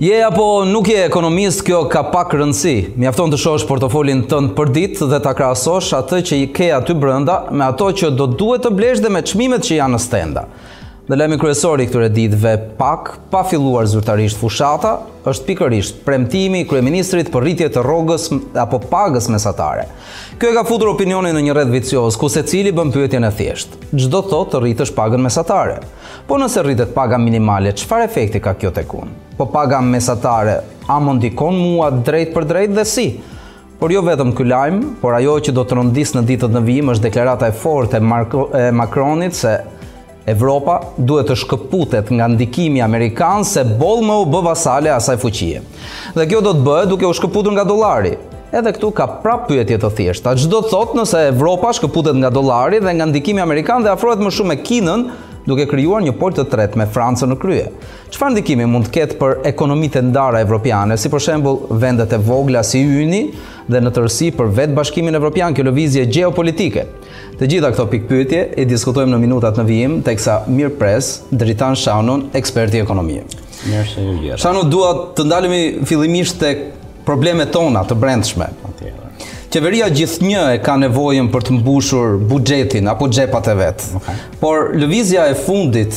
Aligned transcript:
Je 0.00 0.24
apo 0.24 0.64
nuk 0.64 0.86
je 0.88 1.02
ekonomist, 1.04 1.64
kjo 1.66 1.80
ka 1.90 2.04
pak 2.12 2.30
rëndësi. 2.38 2.74
Mi 3.02 3.08
afton 3.10 3.32
të 3.34 3.38
shosh 3.42 3.64
portofolin 3.66 4.20
të 4.30 4.38
në 4.44 4.52
përdit 4.54 5.00
dhe 5.10 5.18
të 5.24 5.32
krasosh 5.40 5.88
atë 5.98 6.20
që 6.28 6.38
i 6.38 6.44
ke 6.54 6.68
aty 6.76 6.94
brënda 7.02 7.38
me 7.50 7.66
ato 7.66 7.88
që 7.98 8.12
do 8.20 8.28
duhet 8.30 8.62
të 8.62 8.70
blesh 8.78 9.02
dhe 9.02 9.10
me 9.10 9.24
qmimet 9.26 9.66
që 9.66 9.80
janë 9.80 9.96
në 9.98 10.02
stenda. 10.06 10.44
Në 11.08 11.16
lemi 11.16 11.38
kryesori 11.40 11.86
i 11.86 11.88
këtyre 11.88 12.10
ditëve, 12.12 12.50
pak 12.76 13.06
pa 13.32 13.40
filluar 13.48 13.86
zyrtarisht 13.88 14.36
fushata, 14.42 14.90
është 15.30 15.46
pikërisht 15.46 16.02
premtimi 16.04 16.58
i 16.60 16.66
kryeministrit 16.68 17.30
për 17.32 17.46
rritje 17.46 17.68
të 17.72 17.80
rrogës 17.84 18.26
apo 18.60 18.76
pagës 18.90 19.30
mesatare. 19.32 19.86
Kjo 20.40 20.50
e 20.52 20.56
ka 20.58 20.66
futur 20.68 20.90
opinionin 20.92 21.32
në 21.38 21.46
një 21.46 21.54
rreth 21.56 21.72
vicioz 21.72 22.18
ku 22.20 22.28
secili 22.28 22.74
bën 22.76 22.92
pyetjen 22.92 23.24
e 23.24 23.30
thjeshtë. 23.38 23.80
Çdo 23.96 24.20
të 24.20 24.34
thotë 24.34 24.52
të 24.52 24.60
rritësh 24.66 24.92
pagën 24.98 25.24
mesatare. 25.24 25.78
Po 26.28 26.36
nëse 26.42 26.66
rritet 26.68 26.92
paga 26.92 27.16
minimale, 27.24 27.72
çfarë 27.72 28.04
efekti 28.10 28.44
ka 28.44 28.52
kjo 28.60 28.74
tek 28.76 28.92
unë? 29.00 29.18
Po 29.40 29.48
paga 29.52 29.80
mesatare 29.80 30.58
a 30.92 31.00
më 31.00 31.16
ndikon 31.22 31.56
mua 31.70 31.88
drejt 32.04 32.36
për 32.36 32.50
drejt 32.52 32.76
dhe 32.76 32.84
si? 32.84 33.06
Por 33.78 33.94
jo 33.94 34.02
vetëm 34.04 34.36
ky 34.36 34.44
lajm, 34.50 34.82
por 35.00 35.16
ajo 35.16 35.38
që 35.46 35.56
do 35.56 35.64
të 35.64 35.76
rëndis 35.78 36.12
në 36.18 36.26
ditët 36.32 36.52
në 36.58 36.64
vijim 36.66 36.92
është 36.92 37.08
deklarata 37.08 37.48
e 37.48 37.54
fortë 37.64 37.96
e 37.96 38.70
Macronit 38.74 39.36
se 39.40 39.56
Evropa 40.28 40.80
duhet 41.00 41.30
të 41.30 41.36
shkëputet 41.40 42.10
nga 42.12 42.26
ndikimi 42.28 42.82
amerikan 42.84 43.44
se 43.48 43.62
boll 43.80 44.02
më 44.04 44.16
u 44.24 44.26
bëvasale 44.28 44.90
asaj 44.92 45.16
fuqie. 45.22 45.62
Dhe 46.16 46.26
kjo 46.28 46.42
do 46.44 46.52
të 46.56 46.64
bëhet 46.66 46.90
duke 46.92 47.08
u 47.08 47.14
shkëputur 47.16 47.54
nga 47.56 47.64
dollari. 47.68 48.12
Edhe 48.58 48.72
këtu 48.76 48.90
ka 48.96 49.06
prapë 49.24 49.48
pyetje 49.50 49.78
të 49.80 49.90
thjeshta. 50.00 50.34
Çdo 50.40 50.60
të 50.64 50.70
thotë 50.72 51.00
nëse 51.00 51.22
Evropa 51.32 51.72
shkëputet 51.78 52.18
nga 52.20 52.30
dollari 52.34 52.82
dhe 52.84 52.94
nga 52.98 53.08
ndikimi 53.08 53.42
amerikan 53.44 53.84
dhe 53.84 53.92
afrohet 53.92 54.22
më 54.24 54.32
shumë 54.36 54.52
me 54.54 54.58
Kinën, 54.64 55.06
duke 55.48 55.66
kryuar 55.70 56.02
një 56.04 56.12
pol 56.20 56.34
të 56.36 56.44
tret 56.52 56.76
me 56.76 56.84
Francë 56.92 57.28
në 57.32 57.36
krye. 57.40 57.64
fa 58.20 58.28
ndikimi 58.32 58.66
mund 58.68 58.88
të 58.88 58.92
ketë 58.96 59.16
për 59.18 59.34
ekonomit 59.50 59.94
e 59.96 60.00
ndara 60.02 60.40
evropiane, 60.44 60.96
si 60.98 61.08
për 61.08 61.22
shembul 61.24 61.58
vendet 61.82 62.12
e 62.12 62.18
vogla 62.18 62.62
si 62.66 62.80
yni 62.82 63.22
dhe 63.70 63.80
në 63.80 63.92
tërsi 63.96 64.30
për 64.36 64.50
vetë 64.58 64.74
bashkimin 64.76 65.14
evropian 65.14 65.54
kjo 65.54 65.64
lëvizje 65.68 66.04
geopolitike? 66.12 66.84
Të 67.38 67.48
gjitha 67.52 67.70
këto 67.72 67.86
pikpytje 67.92 68.40
i 68.60 68.66
diskutojmë 68.66 69.14
në 69.14 69.20
minutat 69.22 69.60
në 69.60 69.66
vijim, 69.68 69.98
teksa 70.06 70.40
Mir 70.50 70.72
Pres, 70.80 71.20
Dritan 71.30 71.76
shanon 71.78 72.26
eksperti 72.40 72.82
ekonomie. 72.82 73.22
Mirë 73.68 73.86
se 73.90 74.02
një 74.04 74.16
gjerë. 74.24 74.40
Shaunon, 74.42 74.70
duat 74.72 75.04
të 75.18 75.28
ndalemi 75.28 75.62
fillimisht 75.88 76.42
të 76.42 76.52
problemet 77.08 77.54
tona 77.54 77.86
të 77.88 77.96
brendshme. 78.02 78.50
Qeveria 79.48 79.86
gjithë 79.88 80.26
një 80.28 80.40
e 80.54 80.56
ka 80.60 80.74
nevojën 80.76 81.28
për 81.32 81.44
të 81.48 81.54
mbushur 81.56 82.18
bugjetin 82.28 82.84
apo 82.90 83.06
gjepat 83.08 83.46
e 83.48 83.54
vetë. 83.56 83.86
Okay. 83.96 84.18
Por 84.42 84.74
lëvizja 84.76 85.22
e 85.30 85.36
fundit 85.40 85.96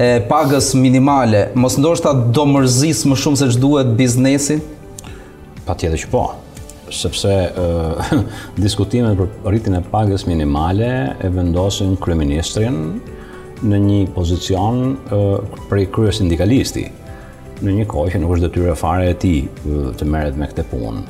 e 0.00 0.06
pagës 0.28 0.70
minimale, 0.80 1.50
mos 1.60 1.76
ndoshta 1.76 2.14
do 2.32 2.46
mërzis 2.48 3.02
më 3.10 3.18
shumë 3.24 3.40
se 3.42 3.50
që 3.52 3.60
duhet 3.66 3.92
biznesin? 4.00 4.64
Pa 5.68 5.76
tjede 5.76 6.00
që 6.00 6.08
po, 6.14 6.22
sepse 6.88 7.34
uh, 7.52 8.12
diskutimet 8.64 9.20
për 9.20 9.52
rritin 9.52 9.76
e 9.76 9.84
pagës 9.92 10.24
minimale 10.30 10.88
e 11.20 11.28
vendosin 11.28 11.98
kryeministrin 12.00 12.80
në 13.68 13.82
një 13.88 14.00
pozicion 14.16 14.86
uh, 14.96 15.58
për 15.68 15.84
i 15.84 15.90
kryesindikalisti 15.98 16.88
në 17.66 17.76
një 17.82 17.90
kohë 17.92 18.14
që 18.16 18.20
nuk 18.24 18.32
është 18.38 18.48
dhe 18.48 18.54
tyre 18.56 18.76
fare 18.80 19.10
e 19.12 19.18
ti 19.22 19.36
të 19.68 20.08
meret 20.10 20.40
me 20.40 20.48
këte 20.50 20.64
punë 20.72 21.04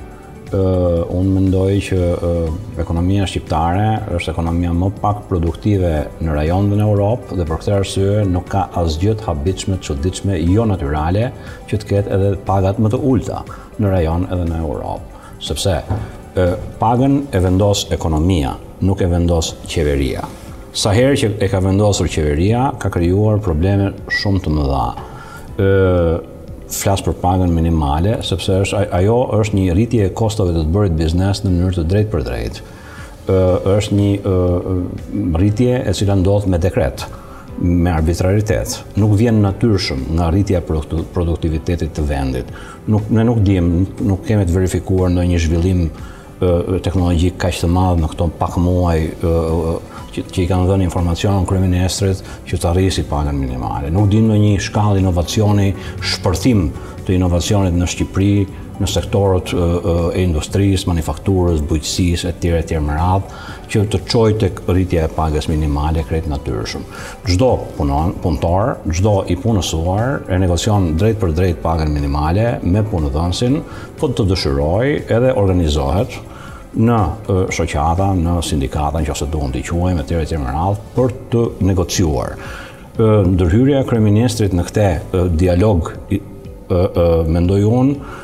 uh, 0.54 1.02
unë 1.12 1.32
mendoj 1.36 1.70
që 1.86 1.98
uh, 1.98 2.56
ekonomia 2.82 3.26
shqiptare 3.28 3.86
është 4.18 4.32
ekonomia 4.34 4.72
më 4.76 4.90
pak 5.02 5.22
produktive 5.30 5.92
në 6.22 6.36
rajon 6.38 6.70
dhe 6.72 6.78
në 6.80 6.86
Europë 6.88 7.38
dhe 7.38 7.46
për 7.48 7.60
këtë 7.62 7.74
arsye 7.78 8.24
nuk 8.32 8.48
ka 8.52 8.66
asgjë 8.82 9.14
të 9.22 9.28
habitshme, 9.30 9.78
të 9.80 9.86
çuditshme, 9.88 10.38
jo 10.52 10.66
natyrale 10.68 11.30
që 11.70 11.80
të 11.82 11.90
ketë 11.92 12.14
edhe 12.18 12.32
pagat 12.48 12.80
më 12.84 12.92
të 12.94 13.00
ulta 13.14 13.42
në 13.78 13.94
rajon 13.96 14.26
edhe 14.30 14.48
në 14.52 14.60
Europë, 14.62 15.24
sepse 15.48 15.78
uh, 15.86 16.42
pagën 16.82 17.20
e 17.32 17.42
vendos 17.44 17.86
ekonomia, 17.94 18.54
nuk 18.84 19.02
e 19.02 19.08
vendos 19.12 19.54
qeveria. 19.70 20.26
Sa 20.72 20.92
herë 20.96 21.16
që 21.20 21.28
e 21.44 21.50
ka 21.52 21.58
vendosur 21.60 22.08
qeveria, 22.08 22.70
ka 22.80 22.88
krijuar 22.92 23.40
probleme 23.44 23.90
shumë 24.08 24.38
të 24.44 24.52
mëdha. 24.58 24.86
ë 25.62 25.64
uh, 25.66 26.20
flas 26.76 27.02
për 27.04 27.16
pagën 27.20 27.52
minimale, 27.52 28.16
sepse 28.24 28.60
është 28.64 28.86
ajo 28.98 29.16
është 29.40 29.58
një 29.58 29.74
rritje 29.76 30.06
e 30.08 30.14
kostove 30.18 30.54
të 30.54 30.62
të 30.64 30.74
bërit 30.74 30.94
biznes 31.00 31.42
në 31.44 31.50
mënyrë 31.52 31.76
të 31.80 31.84
drejtë 31.92 32.10
për 32.12 32.24
drejtë. 32.28 32.62
Ë 33.32 33.42
është 33.76 33.98
një 33.98 34.36
rritje 35.40 35.76
e 35.76 35.94
cila 35.98 36.16
ndodh 36.20 36.48
me 36.50 36.58
dekret, 36.62 37.04
me 37.62 37.92
arbitraritet. 37.92 38.78
Nuk 38.98 39.14
vjen 39.20 39.42
natyrshëm 39.44 40.06
nga 40.16 40.30
rritja 40.34 40.62
e 40.62 40.82
produktivitetit 41.18 41.92
të 41.98 42.06
vendit. 42.08 42.54
Nuk 42.90 43.12
ne 43.12 43.26
nuk 43.28 43.44
dimë, 43.46 43.84
nuk 44.08 44.24
kemi 44.28 44.48
të 44.48 44.56
verifikuar 44.56 45.12
ndonjë 45.14 45.42
zhvillim 45.44 45.86
teknologjik 46.82 47.36
kaq 47.40 47.60
të 47.62 47.70
madh 47.70 48.00
në 48.02 48.10
këto 48.12 48.26
pak 48.38 48.56
muaj 48.62 48.96
që 49.22 50.42
i 50.42 50.48
kanë 50.50 50.68
dhënë 50.68 50.86
informacion 50.88 51.46
kryeministrit 51.48 52.20
që 52.48 52.58
të 52.60 52.68
arrisi 52.72 53.04
pagën 53.08 53.36
minimale. 53.38 53.90
Nuk 53.94 54.10
dinë 54.12 54.34
në 54.34 54.40
një 54.42 54.58
shkallë 54.66 55.00
inovacioni, 55.04 55.70
shpërthim 56.14 56.66
të 57.06 57.16
inovacionit 57.16 57.76
në 57.78 57.88
Shqipëri, 57.90 58.32
në 58.82 58.88
sektorët 58.88 59.50
e 59.52 60.22
industrisë, 60.24 60.88
manufakturës, 60.90 61.60
bujqësisë, 61.68 62.30
etj. 62.32 62.48
etj. 62.58 62.76
me 62.82 62.96
radhë, 62.96 63.38
që 63.72 63.82
të 63.92 64.00
çojë 64.10 64.38
tek 64.42 64.60
rritja 64.68 65.04
e 65.06 65.10
pagës 65.12 65.46
minimale 65.50 66.02
krejt 66.08 66.26
natyrshëm. 66.30 66.82
Çdo 67.28 67.50
punon, 67.78 68.12
punëtor, 68.24 68.74
çdo 68.96 69.14
i 69.32 69.36
punësuar 69.40 70.24
e 70.32 70.40
negocion 70.42 70.90
drejt 71.00 71.20
për 71.22 71.32
drejt 71.38 71.62
pagën 71.64 71.88
minimale 71.94 72.56
me 72.64 72.82
punëdhënësin, 72.90 73.60
po 74.00 74.10
të 74.10 74.28
dëshirojë 74.32 74.96
edhe 75.06 75.32
organizohet, 75.40 76.18
në 76.78 76.98
shoqata, 77.52 78.10
në 78.16 78.38
sindikata, 78.46 79.00
në 79.02 79.10
qëse 79.10 79.26
duhet 79.30 79.54
të 79.54 79.60
iquajmë, 79.62 79.98
me 79.98 80.04
tjere 80.08 80.26
tjere 80.26 80.42
më 80.44 80.52
radhë, 80.56 80.84
për 80.96 81.14
të 81.32 81.44
negociuar. 81.68 82.36
Ndërhyrja 83.32 83.82
kërëministrit 83.88 84.54
në 84.56 84.64
këte 84.68 84.86
dialog, 85.40 85.90
mendoj 87.28 87.60
unë, 87.68 88.14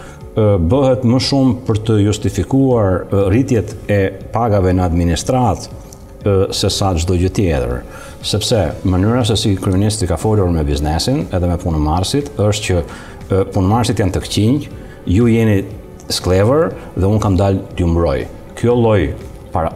bëhet 0.70 1.04
më 1.08 1.20
shumë 1.26 1.54
për 1.66 1.80
të 1.88 1.96
justifikuar 2.06 3.02
rritjet 3.28 3.74
e 3.90 4.00
pagave 4.32 4.72
në 4.76 4.84
administratë 4.86 5.76
se 6.54 6.70
sa 6.72 6.92
gjdo 6.98 7.16
gjë 7.20 7.32
tjetër. 7.38 7.78
Sepse, 8.26 8.62
mënyra 8.88 9.22
se 9.28 9.36
si 9.38 9.52
kërëministri 9.60 10.08
ka 10.10 10.16
folur 10.18 10.48
me 10.50 10.64
biznesin 10.66 11.26
edhe 11.30 11.46
me 11.46 11.58
punë 11.62 11.78
marsit, 11.82 12.32
është 12.38 12.64
që 12.64 13.44
punë 13.54 13.68
marsit 13.70 14.00
janë 14.02 14.16
të 14.16 14.24
këqinjë, 14.24 14.78
ju 15.12 15.28
jeni 15.30 15.60
sklever 16.12 16.72
dhe 16.96 17.06
unë 17.06 17.22
kam 17.22 17.36
dalë 17.38 17.66
të 17.78 17.86
mbroj 17.92 18.18
kjo 18.60 18.74
lloj 18.74 19.12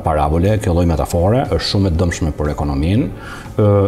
parabole, 0.05 0.57
kjo 0.61 0.75
lloj 0.75 0.87
metafore 0.91 1.45
është 1.55 1.67
shumë 1.71 1.91
e 1.93 1.97
dëmshme 2.01 2.33
për 2.39 2.51
ekonominë, 2.53 3.07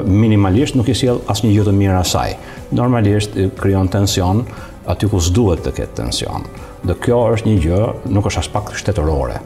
minimalisht 0.09 0.79
nuk 0.79 0.89
i 0.89 0.95
sjell 0.97 1.19
asnjë 1.31 1.51
gjë 1.57 1.67
të 1.69 1.75
mirë 1.77 1.97
asaj. 2.01 2.37
Normalisht 2.79 3.35
krijon 3.59 3.91
tension 3.93 4.45
aty 4.93 5.09
ku 5.11 5.21
s'duhet 5.23 5.65
të 5.67 5.75
ketë 5.81 5.99
tension. 6.01 6.47
Dhe 6.85 6.97
kjo 7.05 7.21
është 7.35 7.51
një 7.51 7.67
gjë, 7.67 7.83
nuk 8.13 8.31
është 8.31 8.43
as 8.45 8.51
pak 8.55 8.71
shtetërore 8.79 9.43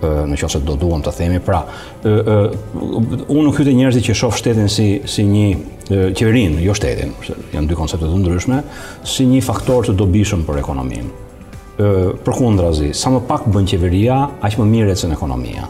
në 0.00 0.36
qëse 0.40 0.62
do 0.64 0.78
duham 0.80 1.02
të 1.04 1.12
themi. 1.16 1.40
Pra, 1.44 1.62
unë 2.10 3.42
nuk 3.46 3.58
hyte 3.60 3.74
njerëzi 3.76 4.04
që 4.08 4.16
shofë 4.22 4.42
shtetin 4.42 4.70
si, 4.72 4.88
si 5.06 5.24
një 5.28 6.12
qeverin, 6.16 6.58
jo 6.64 6.76
shtetin, 6.76 7.12
janë 7.54 7.66
dy 7.70 7.76
konceptet 7.78 8.08
të 8.08 8.22
ndryshme, 8.22 8.62
si 9.04 9.28
një 9.28 9.42
faktor 9.44 9.88
të 9.90 9.96
dobishëm 10.00 10.48
për 10.48 10.64
ekonominë 10.64 11.28
për 11.80 12.34
kundrazi, 12.36 12.90
sa 12.96 13.12
më 13.14 13.20
pak 13.28 13.46
bën 13.54 13.66
qeveria, 13.70 14.20
aq 14.44 14.58
më 14.60 14.66
mirë 14.74 14.94
ecën 14.94 15.12
ekonomia. 15.14 15.68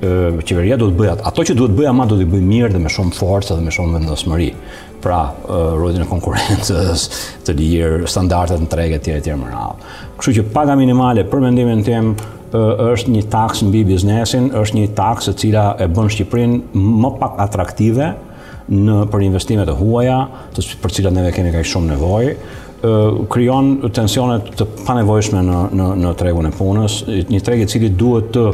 Ë 0.00 0.40
qeveria 0.48 0.78
do 0.80 0.86
të 0.88 0.96
bëjë 0.96 1.16
ato 1.28 1.44
që 1.46 1.56
duhet 1.58 1.74
bëja, 1.76 1.92
më 1.94 2.06
do 2.08 2.16
të 2.18 2.26
bëjë 2.32 2.46
mirë 2.50 2.70
dhe 2.72 2.80
me 2.80 2.88
shumë 2.92 3.12
forcë 3.18 3.58
dhe 3.58 3.66
me 3.66 3.74
shumë 3.74 3.98
vendosmëri. 3.98 4.50
Pra, 5.00 5.18
rrugën 5.48 6.02
e 6.04 6.08
konkurrencës, 6.08 7.04
të 7.48 7.54
lirë 7.56 8.10
standardet 8.10 8.60
në 8.60 8.68
tregë 8.72 8.98
etj 8.98 9.14
etj 9.16 9.36
më 9.40 9.48
radh. 9.48 9.86
Kështu 10.20 10.34
që 10.40 10.46
paga 10.56 10.74
minimale 10.76 11.22
për 11.28 11.44
mendimin 11.46 11.80
tim 11.86 12.10
është 12.52 13.14
një 13.14 13.22
taksë 13.32 13.68
mbi 13.70 13.80
biznesin, 13.88 14.50
është 14.60 14.76
një 14.80 14.88
taksë 14.98 15.32
e 15.32 15.38
cila 15.44 15.64
e 15.80 15.86
bën 15.88 16.10
Shqipërinë 16.16 16.74
më 17.00 17.12
pak 17.20 17.38
atraktive 17.46 18.10
në 18.70 18.98
për 19.10 19.24
investimet 19.30 19.70
e 19.72 19.76
huaja, 19.80 20.18
të 20.56 20.66
për 20.82 20.94
cilat 20.98 21.16
neve 21.16 21.30
kemi 21.36 21.54
kaq 21.54 21.64
shumë 21.72 21.94
nevojë, 21.94 22.34
kryon 23.32 23.72
tensionet 23.94 24.52
të 24.56 24.66
panevojshme 24.86 25.42
në, 25.44 25.58
në, 25.76 25.88
në 26.00 26.12
tregun 26.20 26.48
e 26.48 26.52
punës, 26.56 27.00
një 27.30 27.40
treg 27.44 27.66
cili 27.68 27.90
duhet 27.92 28.30
të 28.34 28.44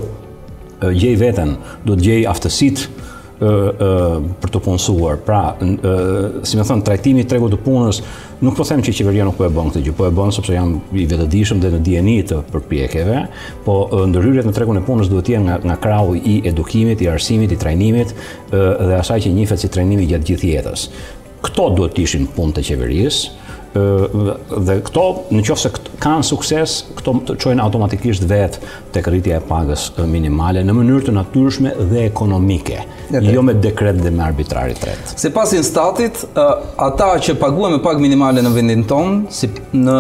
gjej 0.97 1.15
veten, 1.21 1.55
duhet 1.87 2.03
gjej 2.05 2.25
aftësit 2.31 2.89
për 3.37 4.49
të 4.51 4.61
punësuar. 4.65 5.19
Pra, 5.27 5.39
si 6.49 6.57
me 6.57 6.65
thënë, 6.65 6.85
trajtimi 6.89 7.23
të 7.25 7.35
tregut 7.35 7.53
të 7.53 7.59
punës, 7.67 8.01
nuk 8.43 8.57
po 8.57 8.65
them 8.67 8.81
që 8.83 8.95
qeveria 8.97 9.27
nuk 9.29 9.37
po 9.37 9.45
e 9.47 9.51
bën 9.53 9.71
këtë 9.71 9.85
gjë, 9.87 9.95
po 9.99 10.07
e 10.09 10.13
bën 10.17 10.33
sepse 10.35 10.57
jam 10.57 10.75
i 10.97 11.05
vetëdijshëm 11.07 11.61
dhe 11.63 11.71
në 11.77 11.83
DNA 11.89 12.17
të 12.33 12.41
përpjekjeve, 12.55 13.21
po 13.69 13.77
ndërryrët 14.09 14.49
në 14.49 14.57
tregun 14.57 14.81
e 14.81 14.85
punës 14.89 15.13
duhet 15.13 15.29
të 15.29 15.37
jenë 15.37 15.61
nga 15.69 15.79
krahu 15.85 16.17
krau 16.17 16.19
i 16.33 16.39
edukimit, 16.49 17.05
i 17.05 17.13
arsimit, 17.13 17.53
i 17.55 17.61
trajnimit 17.61 18.17
dhe 18.51 18.99
asaj 18.99 19.27
që 19.29 19.37
njihet 19.37 19.63
si 19.63 19.71
trajnimi 19.77 20.09
gjatë 20.11 20.33
gjithë 20.33 20.53
jetës. 20.57 20.89
Këto 21.47 21.71
duhet 21.77 21.93
të 21.95 22.09
ishin 22.09 22.27
punët 22.35 22.57
të 22.59 22.67
qeverisë, 22.73 23.45
dhe 24.57 24.79
këto, 24.87 25.03
në 25.37 25.43
qofë 25.45 25.61
se 25.61 25.71
kanë 26.01 26.25
sukses, 26.25 26.75
këto 26.97 27.13
të 27.29 27.35
qojnë 27.43 27.61
automatikisht 27.63 28.25
vetë 28.31 28.61
të 28.95 29.03
kërritja 29.05 29.41
e 29.41 29.43
pagës 29.45 29.89
minimale 30.09 30.63
në 30.65 30.73
mënyrë 30.79 31.09
të 31.11 31.15
natyrshme 31.19 31.73
dhe 31.91 32.07
ekonomike, 32.09 32.79
jo 33.21 33.43
me 33.45 33.55
dekret 33.61 33.99
dhe 34.01 34.13
me 34.17 34.25
arbitraritet. 34.25 35.13
Se 35.21 35.29
pasin 35.35 35.67
statit, 35.67 36.23
ata 36.35 37.11
që 37.21 37.37
paguen 37.41 37.77
me 37.77 37.83
pagë 37.85 38.01
minimale 38.07 38.41
në 38.47 38.53
vendin 38.57 38.85
tonë, 38.89 39.19
si 39.35 39.51
në 39.77 39.99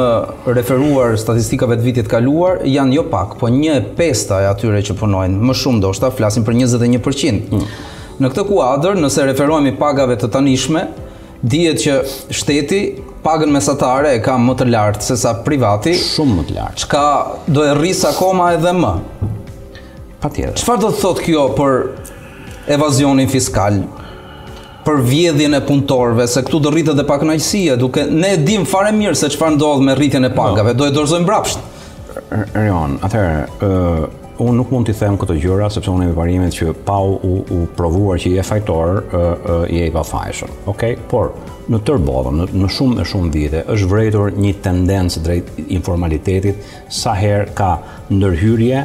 referuar 0.56 1.18
statistikave 1.20 1.76
të 1.82 1.88
vitit 1.90 2.08
kaluar, 2.12 2.62
janë 2.64 2.96
jo 3.00 3.04
pak, 3.12 3.36
po 3.42 3.50
një 3.52 3.74
e 3.74 3.82
pesta 3.98 4.40
e 4.46 4.52
atyre 4.52 4.80
që 4.88 4.96
punojnë, 5.02 5.36
më 5.50 5.56
shumë 5.64 5.84
do 5.84 5.92
shta, 5.96 6.08
flasin 6.16 6.46
për 6.48 6.56
21%. 6.62 7.50
Hmm. 7.50 7.68
Në 8.16 8.32
këtë 8.32 8.46
kuadër, 8.48 8.96
nëse 9.04 9.26
referuemi 9.28 9.74
pagave 9.76 10.16
të 10.16 10.30
tanishme, 10.32 10.86
dhjet 11.44 11.82
që 11.84 11.96
shteti 12.32 12.78
pagën 13.26 13.50
mesatare 13.50 14.14
e 14.14 14.18
ka 14.22 14.36
më 14.38 14.54
të 14.60 14.68
lartë 14.70 15.06
se 15.10 15.16
sa 15.18 15.32
privati. 15.46 15.96
Shumë 15.98 16.36
më 16.38 16.44
të 16.48 16.56
lartë. 16.56 16.82
Çka 16.84 17.02
do 17.50 17.64
e 17.66 17.72
rris 17.80 18.04
akoma 18.06 18.52
edhe 18.54 18.72
më. 18.76 18.92
Patjetër. 20.22 20.52
Çfarë 20.60 20.84
do 20.86 20.90
të 20.94 21.00
thotë 21.02 21.24
kjo 21.26 21.46
për 21.60 21.78
evazionin 22.78 23.30
fiskal? 23.36 23.82
për 24.86 25.00
vjedhjen 25.02 25.54
e 25.58 25.58
punëtorëve, 25.66 26.24
se 26.30 26.40
këtu 26.46 26.60
do 26.62 26.70
rritet 26.70 26.92
edhe 26.94 27.02
pak 27.08 27.18
kënaqësia, 27.24 27.74
duke 27.80 28.04
ne 28.06 28.28
e 28.36 28.36
dim 28.46 28.62
fare 28.70 28.92
mirë 28.94 29.16
se 29.18 29.26
çfarë 29.34 29.56
ndodh 29.56 29.80
me 29.82 29.96
rritjen 29.98 30.28
e 30.28 30.30
pagave, 30.30 30.76
no. 30.76 30.78
do 30.78 30.86
e 30.86 30.92
dorëzojmë 30.94 31.26
mbrapsht. 31.26 31.64
Rion, 32.54 32.94
atëherë, 33.02 33.66
unë 34.42 34.58
nuk 34.58 34.70
mund 34.72 34.88
t'i 34.88 34.94
them 34.98 35.16
këto 35.18 35.36
gjëra 35.40 35.68
sepse 35.72 35.90
unë 35.92 36.10
e 36.10 36.14
parimit 36.16 36.54
që 36.56 36.72
pau 36.86 37.14
u, 37.16 37.34
u 37.52 37.58
provuar 37.76 38.18
që 38.20 38.32
i 38.34 38.38
e 38.40 38.44
fajtor 38.44 38.98
i 39.72 39.80
e 39.82 39.86
i 39.88 39.92
pafajshëm. 39.94 40.52
okay? 40.72 40.96
por 41.10 41.32
në 41.70 41.80
tërë 41.86 42.04
bodhën, 42.06 42.42
në, 42.60 42.68
shumë 42.72 43.00
e 43.02 43.06
shumë 43.10 43.32
vite, 43.34 43.62
është 43.72 43.88
vrejtur 43.90 44.36
një 44.38 44.52
tendencë 44.64 45.22
drejt 45.26 45.56
informalitetit 45.66 46.76
sa 46.94 47.14
her 47.18 47.48
ka 47.58 47.72
ndërhyrje 48.12 48.84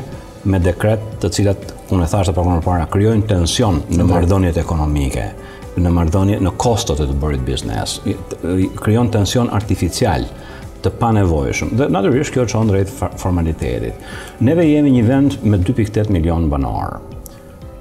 me 0.50 0.59
dekret 0.59 1.03
të 1.21 1.30
cilat, 1.36 1.68
unë 1.94 2.06
e 2.06 2.09
thashtë 2.09 2.31
të 2.33 2.38
pakonë 2.39 2.63
para, 2.65 2.88
kryojnë 2.92 3.27
tension 3.30 3.81
në 3.92 4.07
mardhonjet 4.09 4.57
ekonomike 4.62 5.30
në 5.71 5.92
mardhonje, 5.94 6.39
në 6.44 6.51
kostot 6.59 7.00
e 7.00 7.06
të 7.07 7.13
bërit 7.21 7.44
biznes, 7.48 8.00
kryojnë 8.81 9.13
tension 9.13 9.48
artificial, 9.56 10.25
të 10.85 10.91
panevojshëm. 10.99 11.71
Dhe 11.77 11.87
natyrisht 11.93 12.33
kjo 12.35 12.45
çon 12.49 12.69
drejt 12.69 12.91
formalitetit. 13.21 14.07
Neve 14.43 14.65
jemi 14.67 14.93
një 14.97 15.03
vend 15.07 15.37
me 15.45 15.59
2.8 15.61 16.11
milion 16.13 16.47
banorë. 16.51 17.01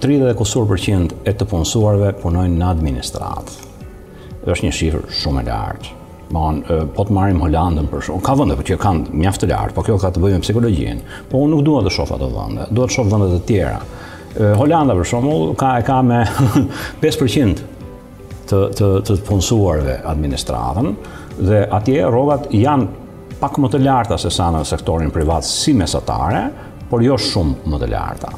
30% 0.01 1.15
e 1.29 1.33
të 1.37 1.47
punësuarve 1.51 2.13
punojnë 2.23 2.57
në 2.57 2.69
administratë. 2.71 3.59
Është 4.49 4.67
një 4.69 4.73
shifër 4.77 5.03
shumë 5.19 5.43
e 5.45 5.49
lartë. 5.51 5.97
Me 6.35 6.85
po 6.95 7.03
të 7.05 7.17
marrim 7.17 7.41
Holandën 7.45 7.89
për 7.91 8.05
shemb. 8.07 8.23
Ka 8.25 8.37
vende 8.39 8.55
po 8.57 8.65
që 8.69 8.77
kanë 8.81 9.17
mjaft 9.23 9.43
të 9.45 9.49
lartë, 9.51 9.75
por 9.77 9.89
kjo 9.89 9.97
ka 10.01 10.13
të 10.15 10.23
bëjë 10.25 10.39
me 10.39 10.45
psikologjinë. 10.47 11.19
Po 11.33 11.41
unë 11.45 11.55
nuk 11.57 11.65
dua 11.67 11.83
të 11.85 11.93
shoh 11.97 12.13
ato 12.17 12.29
vende. 12.33 12.69
Dua 12.73 12.87
të 12.89 12.95
shoh 12.97 13.11
vende 13.13 13.33
të 13.35 13.41
tjera. 13.49 13.81
Holanda 14.61 14.95
për 14.97 15.09
shembull 15.11 15.49
ka 15.59 15.73
e 15.81 15.87
ka 15.89 15.99
me 16.07 16.21
5% 17.03 17.65
të 18.53 18.61
të 18.79 18.93
të 19.05 19.17
të 19.17 19.25
punësuarve 19.29 19.99
administratën 20.13 20.95
dhe 21.49 21.61
atje 21.73 22.05
rogat 22.13 22.49
janë 22.53 23.39
pak 23.41 23.57
më 23.63 23.71
të 23.73 23.81
larta 23.87 24.19
se 24.21 24.31
sa 24.33 24.51
në 24.53 24.61
sektorin 24.69 25.11
privat 25.15 25.47
si 25.49 25.73
mesatare, 25.77 26.45
por 26.91 27.01
jo 27.05 27.17
shumë 27.21 27.71
më 27.71 27.79
të 27.81 27.89
larta. 27.95 28.33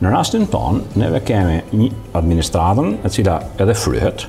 Në 0.00 0.10
rastin 0.14 0.46
ton, 0.50 0.80
neve 0.98 1.20
kemi 1.28 1.58
një 1.76 1.88
administratën 2.18 2.94
e 3.04 3.10
cila 3.12 3.36
edhe 3.60 3.74
fryhet, 3.76 4.24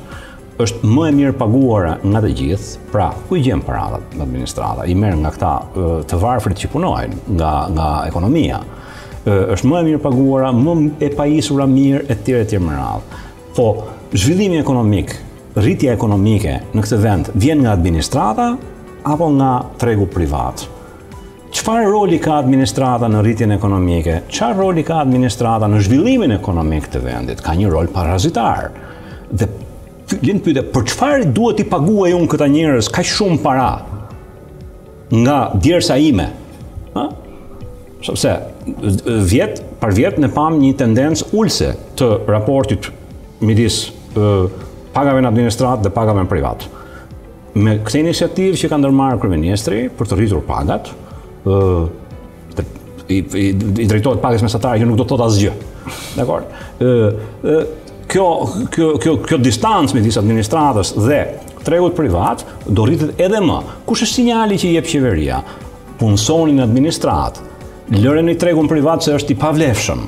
është 0.62 0.86
më 0.92 1.06
e 1.10 1.14
mirë 1.18 1.36
paguar 1.40 1.88
nga 2.04 2.22
të 2.22 2.34
gjithë, 2.38 2.76
pra 2.92 3.08
ku 3.30 3.40
gjen 3.42 3.64
paratat 3.66 4.14
në 4.20 4.26
administrata, 4.28 4.86
i 4.92 4.98
merë 5.00 5.22
nga 5.24 5.32
këta 5.38 5.54
të 6.12 6.20
varfrit 6.22 6.60
që 6.62 6.72
punojnë 6.76 7.22
nga, 7.40 7.54
nga 7.74 7.88
ekonomia, 8.12 8.60
është 9.26 9.72
më 9.72 9.80
e 9.80 9.88
mirë 9.90 10.04
paguara, 10.04 10.52
më 10.54 10.76
e 11.02 11.10
pajisura 11.18 11.66
mirë, 11.72 12.06
e 12.14 12.20
tjere 12.20 12.46
tjere 12.52 12.66
më 12.68 12.78
radhë. 12.78 13.24
Po, 13.58 13.68
zhvillimi 14.14 14.60
ekonomik 14.62 15.16
rritja 15.60 15.92
ekonomike 15.94 16.60
në 16.72 16.84
këtë 16.86 17.00
vend 17.04 17.30
vjen 17.42 17.64
nga 17.66 17.74
administrata 17.76 18.46
apo 19.04 19.28
nga 19.36 19.54
tregu 19.82 20.06
privat. 20.12 20.64
Qëfar 21.52 21.84
roli 21.92 22.20
ka 22.24 22.38
administrata 22.40 23.10
në 23.12 23.24
rritjen 23.26 23.52
ekonomike? 23.52 24.22
Qar 24.32 24.54
roli 24.56 24.86
ka 24.88 25.02
administrata 25.04 25.68
në 25.68 25.82
zhvillimin 25.84 26.32
ekonomik 26.38 26.88
të 26.94 27.02
vendit? 27.04 27.42
Ka 27.44 27.56
një 27.60 27.72
rol 27.74 27.90
parazitar. 27.92 28.70
Dhe 29.32 29.50
lind 30.24 30.46
pyte, 30.46 30.64
për 30.72 30.86
qëfar 30.88 31.26
duhet 31.36 31.60
i 31.60 31.68
pagua 31.68 32.14
unë 32.16 32.32
këta 32.32 32.48
njërës 32.54 32.92
ka 32.94 33.04
shumë 33.08 33.42
para 33.44 33.72
nga 35.12 35.38
djersa 35.66 35.98
ime? 36.00 36.30
Ha? 36.96 37.08
Sëpse, 38.08 38.38
vjetë, 39.34 39.68
par 39.84 39.92
vjetë 39.98 40.24
në 40.24 40.32
pam 40.34 40.56
një 40.62 40.72
tendencë 40.80 41.34
ulse 41.38 41.74
të 42.00 42.08
raportit 42.32 42.88
midis 43.46 43.90
pagave 44.96 45.22
në 45.24 45.30
administrat 45.32 45.84
dhe 45.86 45.92
pagave 45.96 46.24
në 46.24 46.30
privat. 46.32 46.66
Me 47.56 47.78
këtë 47.84 48.00
iniciativë 48.02 48.60
që 48.62 48.70
ka 48.72 48.78
ndërmarrë 48.80 49.20
kryeministri 49.26 49.84
për 49.98 50.10
të 50.12 50.18
rritur 50.20 50.44
pagat, 50.48 50.92
ë 51.46 51.64
i, 53.12 53.18
i, 53.20 53.46
i 53.82 53.86
drejtohet 53.90 54.22
pagës 54.24 54.44
mesatare 54.46 54.80
që 54.80 54.86
nuk 54.88 55.02
do 55.02 55.04
të 55.04 55.12
thot 55.12 55.24
asgjë. 55.26 55.54
Dakor? 56.16 56.46
ë 56.80 57.62
kjo 58.12 58.24
kjo 58.72 58.88
kjo 59.04 59.12
kjo 59.28 59.38
distancë 59.42 59.96
midis 59.98 60.18
administratës 60.20 60.94
dhe 61.06 61.20
tregut 61.66 61.94
privat 61.96 62.42
do 62.68 62.88
rritet 62.88 63.20
edhe 63.24 63.42
më. 63.46 63.60
Kush 63.88 64.04
është 64.06 64.18
sinjali 64.22 64.58
që 64.62 64.72
jep 64.78 64.88
qeveria? 64.92 65.42
Punsoni 66.02 66.56
në 66.58 66.64
administratë, 66.66 67.44
lëreni 68.02 68.34
tregun 68.42 68.70
privat 68.72 69.04
se 69.06 69.14
është 69.16 69.36
i 69.36 69.38
pavlefshëm. 69.40 70.02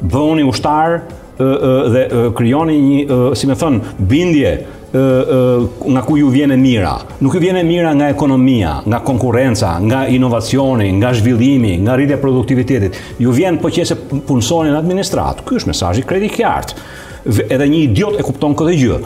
Bëhuni 0.00 0.44
ushtar, 0.48 1.00
dhe 1.42 2.04
kryoni 2.36 2.76
një, 2.82 3.18
si 3.38 3.46
me 3.48 3.56
thënë, 3.58 3.94
bindje 4.10 4.52
nga 4.90 6.00
ku 6.02 6.16
ju 6.18 6.28
vjene 6.34 6.56
mira. 6.58 6.96
Nuk 7.22 7.36
ju 7.36 7.40
vjene 7.44 7.62
mira 7.64 7.92
nga 7.94 8.08
ekonomia, 8.10 8.80
nga 8.86 8.98
konkurenca, 9.06 9.76
nga 9.80 10.04
inovacioni, 10.10 10.90
nga 10.98 11.12
zhvillimi, 11.14 11.76
nga 11.84 11.94
rritje 11.96 12.18
produktivitetit. 12.20 12.96
Ju 13.22 13.30
vjen 13.34 13.60
po 13.62 13.70
qese 13.70 13.96
punësoni 14.26 14.72
në 14.74 14.80
administratë. 14.82 15.46
Ky 15.46 15.60
është 15.62 15.72
mesajji 15.74 16.08
kredi 16.10 16.32
kjartë 16.34 16.82
edhe 17.26 17.66
një 17.68 17.80
idiot 17.88 18.16
e 18.18 18.22
kupton 18.24 18.54
këtë 18.58 18.74
gjë. 18.80 18.98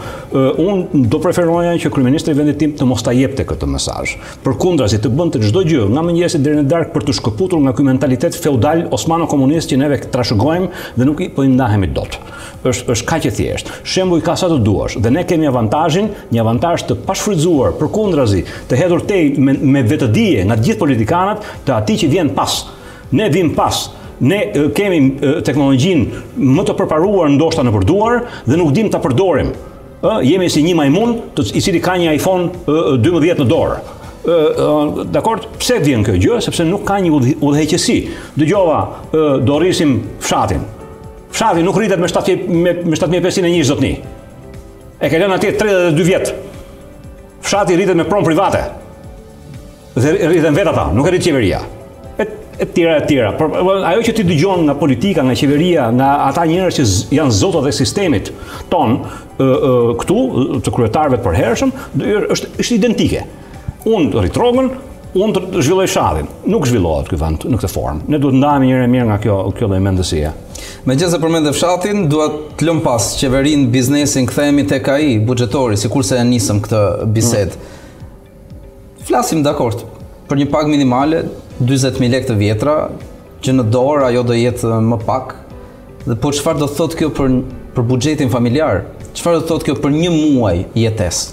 Unë 0.62 1.00
do 1.10 1.18
preferoja 1.22 1.72
që 1.80 1.90
kryeministri 1.92 2.34
i 2.34 2.38
vendit 2.38 2.58
tim 2.60 2.74
të 2.78 2.86
mos 2.88 3.02
ta 3.04 3.14
jepte 3.14 3.46
këtë 3.48 3.68
mesazh. 3.70 4.14
Përkundrazi 4.44 5.00
të 5.02 5.10
bënte 5.18 5.40
çdo 5.42 5.64
gjë 5.66 5.88
nga 5.94 6.04
mëngjesi 6.06 6.40
deri 6.44 6.60
në 6.62 6.68
darkë 6.70 6.94
për 6.94 7.06
të 7.08 7.16
shkëputur 7.18 7.62
nga 7.64 7.74
ky 7.74 7.86
mentalitet 7.88 8.38
feudal 8.38 8.84
osmano-komunist 8.94 9.72
që 9.74 9.80
neve 9.82 9.98
trashëgojmë 10.14 10.70
dhe 10.98 11.08
nuk 11.08 11.24
i 11.26 11.30
po 11.36 11.44
i 11.46 11.50
ndahemi 11.54 11.90
dot. 11.96 12.18
Është 12.64 12.94
është 12.94 13.04
kaq 13.10 13.26
e 13.28 13.34
thjeshtë. 13.38 13.78
Shembuj 13.92 14.22
ka 14.24 14.36
sa 14.40 14.48
të 14.52 14.60
duash 14.64 14.96
dhe 15.04 15.10
ne 15.12 15.26
kemi 15.28 15.50
avantazhin, 15.50 16.08
një 16.32 16.40
avantazh 16.44 16.86
të 16.88 16.96
pashfrytzuar, 17.04 17.74
përkundrazi, 17.80 18.44
të 18.70 18.78
hedhur 18.80 19.02
tej 19.08 19.34
me, 19.36 19.52
me 19.60 19.82
vetëdije 19.90 20.46
nga 20.48 20.56
të 20.56 20.64
gjithë 20.70 20.80
politikanët 20.86 21.44
të 21.66 21.76
atij 21.76 22.00
që 22.04 22.12
vjen 22.14 22.32
pas. 22.38 22.62
Ne 23.14 23.28
vim 23.30 23.52
pas 23.58 23.84
ne 24.22 24.38
kemi 24.74 25.00
teknologjin 25.44 26.04
më 26.38 26.64
të 26.68 26.74
përparuar 26.78 27.32
ndoshta 27.34 27.64
në 27.66 27.72
përduar 27.74 28.20
dhe 28.46 28.58
nuk 28.60 28.72
dim 28.76 28.90
ta 28.92 28.98
përdorim. 29.02 29.52
Ë 30.04 30.20
jemi 30.28 30.48
si 30.52 30.62
një 30.66 30.74
majmun 30.78 31.16
të, 31.36 31.48
i 31.56 31.60
cili 31.64 31.80
ka 31.82 31.96
një 31.98 32.14
iPhone 32.18 32.50
12 32.68 33.40
në 33.44 33.48
dorë. 33.48 33.78
Ë 34.24 35.08
dakord, 35.12 35.48
pse 35.60 35.78
vjen 35.84 36.04
kjo 36.04 36.14
gjë? 36.20 36.38
Sepse 36.46 36.64
nuk 36.68 36.84
ka 36.88 36.98
një 37.02 37.10
udhëheqësi. 37.40 37.98
Dëgjova, 38.38 38.78
do 39.44 39.58
rrisim 39.60 39.98
fshatin. 40.22 40.62
Fshati 41.34 41.64
nuk 41.66 41.76
rritet 41.78 41.98
me 42.00 42.08
7 42.08 42.36
7500 42.94 43.48
e 43.48 43.54
një 43.56 43.64
zotni. 43.68 43.94
E 45.00 45.10
ka 45.10 45.18
lënë 45.20 45.36
atje 45.40 45.54
32 45.60 46.06
vjet. 46.08 46.34
Fshati 47.44 47.76
rritet 47.76 47.96
me 47.98 48.06
pronë 48.08 48.24
private. 48.30 48.64
Dhe 49.94 50.14
në 50.26 50.54
vetë 50.56 50.70
ata, 50.72 50.88
nuk 50.94 51.06
e 51.06 51.10
rritë 51.12 51.28
qeveria 51.30 51.60
e 52.58 52.64
tjera 52.64 52.96
e 52.96 53.06
tjera. 53.06 53.32
Por 53.38 53.48
po, 53.50 53.72
ajo 53.86 54.02
që 54.06 54.14
ti 54.18 54.24
dëgjon 54.28 54.66
nga 54.68 54.74
politika, 54.78 55.22
nga 55.26 55.34
qeveria, 55.38 55.88
nga 55.94 56.10
ata 56.28 56.44
njerëz 56.48 56.78
që 56.78 56.86
janë 57.18 57.34
zotë 57.40 57.62
dhe 57.66 57.72
sistemit 57.74 58.32
ton 58.70 58.98
ë 59.40 59.44
ë 59.44 59.72
këtu 60.00 60.18
të 60.64 60.74
kryetarëve 60.74 61.20
të 61.20 61.28
përhershëm, 61.28 61.74
është 62.32 62.52
është 62.62 62.74
identike. 62.78 63.24
Un 63.90 64.10
ritrogën 64.24 64.68
unë 65.14 65.34
të 65.34 65.62
zhvillohet 65.62 65.90
shadhin, 65.94 66.28
nuk 66.50 66.64
zhvillohet 66.66 67.10
këtë 67.12 67.20
vend 67.22 67.44
në 67.52 67.60
këtë 67.62 67.70
formë. 67.74 68.06
Ne 68.10 68.18
duhet 68.22 68.38
ndajmë 68.38 68.68
njëherë 68.68 68.90
mirë 68.94 69.08
nga 69.12 69.18
kjo 69.22 69.36
kjo 69.58 69.68
lloj 69.70 69.82
mendësie. 69.86 70.32
Megjithëse 70.88 71.20
përmendë 71.22 71.52
fshatin, 71.54 72.04
dua 72.10 72.28
të 72.58 72.66
lëm 72.68 72.82
pas 72.84 73.12
qeverin 73.20 73.66
biznesin, 73.72 74.26
kthehemi 74.30 74.66
tek 74.68 74.88
ai, 74.92 75.14
buxhetori, 75.26 75.78
sikurse 75.80 76.18
e 76.18 76.26
nisëm 76.28 76.60
këtë 76.64 76.82
bisedë. 77.14 77.58
Mm. 77.58 78.62
Flasim 79.04 79.42
dakord, 79.44 79.82
për 80.28 80.38
një 80.40 80.46
pagë 80.52 80.70
minimale 80.72 81.22
40000 81.60 82.12
lekë 82.14 82.30
të 82.30 82.36
vjetra, 82.40 82.74
që 83.44 83.54
në 83.58 83.66
dorë 83.74 84.06
ajo 84.10 84.22
do 84.30 84.36
jetë 84.36 84.78
më 84.90 85.00
pak. 85.04 85.34
Dhe 86.06 86.16
po 86.20 86.32
çfarë 86.36 86.62
do 86.64 86.68
thotë 86.78 87.02
kjo 87.02 87.10
për 87.18 87.38
për 87.74 87.86
buxhetin 87.90 88.30
familjar? 88.32 88.84
Çfarë 89.18 89.40
do 89.40 89.46
thotë 89.52 89.68
kjo 89.68 89.74
për 89.82 89.92
një 89.94 90.12
muaj 90.14 90.58
jetesë? 90.78 91.32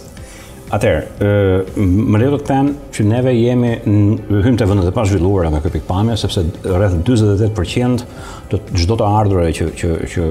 Atëherë, 0.72 1.02
ë 1.04 1.80
më 2.14 2.20
le 2.22 2.30
të 2.40 2.46
them 2.48 2.70
që 2.96 3.04
neve 3.08 3.34
jemi 3.36 3.74
në 3.86 4.44
hym 4.46 4.56
të 4.60 4.68
vendet 4.70 4.88
e 4.88 4.94
pazhvilluara 4.96 5.50
me 5.52 5.60
këtë 5.66 5.74
pikpamje 5.78 6.16
sepse 6.22 6.46
rreth 6.64 6.96
48% 7.10 8.06
të 8.54 8.62
çdo 8.80 8.96
të 9.02 9.10
ardhurave 9.20 9.52
që 9.58 9.68
që 9.82 9.90
që 10.14 10.30